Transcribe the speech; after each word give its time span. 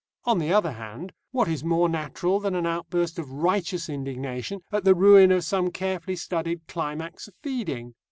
On 0.25 0.39
the 0.39 0.51
other 0.51 0.71
hand, 0.71 1.13
what 1.29 1.47
is 1.47 1.63
more 1.63 1.87
natural 1.87 2.39
than 2.39 2.55
an 2.55 2.65
outburst 2.65 3.19
of 3.19 3.29
righteous 3.29 3.87
indignation 3.87 4.61
at 4.71 4.83
the 4.83 4.95
ruin 4.95 5.31
of 5.31 5.43
some 5.43 5.69
carefully 5.69 6.15
studied 6.15 6.65
climax 6.67 7.27
of 7.27 7.35
feeding? 7.43 7.93